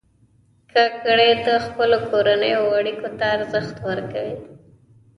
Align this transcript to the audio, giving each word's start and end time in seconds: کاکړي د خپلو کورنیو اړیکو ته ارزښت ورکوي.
کاکړي 0.71 1.29
د 1.47 1.49
خپلو 1.65 1.97
کورنیو 2.09 2.63
اړیکو 2.79 3.07
ته 3.17 3.25
ارزښت 3.37 3.75
ورکوي. 3.89 4.37